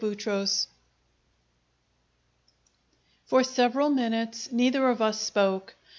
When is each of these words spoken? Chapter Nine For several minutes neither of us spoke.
Chapter 0.01 0.31
Nine 0.31 0.47
For 3.27 3.43
several 3.43 3.91
minutes 3.91 4.51
neither 4.51 4.89
of 4.89 4.99
us 4.99 5.21
spoke. 5.21 5.75